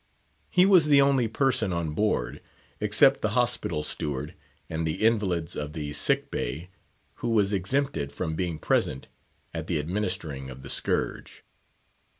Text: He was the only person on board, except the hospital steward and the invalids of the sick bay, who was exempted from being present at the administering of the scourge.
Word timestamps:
He 0.49 0.65
was 0.65 0.87
the 0.87 0.99
only 0.99 1.27
person 1.27 1.71
on 1.71 1.91
board, 1.91 2.41
except 2.79 3.21
the 3.21 3.37
hospital 3.37 3.83
steward 3.83 4.33
and 4.67 4.83
the 4.87 5.03
invalids 5.05 5.55
of 5.55 5.73
the 5.73 5.93
sick 5.93 6.31
bay, 6.31 6.71
who 7.21 7.29
was 7.29 7.53
exempted 7.53 8.11
from 8.11 8.35
being 8.35 8.57
present 8.57 9.09
at 9.53 9.67
the 9.67 9.77
administering 9.77 10.49
of 10.49 10.63
the 10.63 10.69
scourge. 10.69 11.43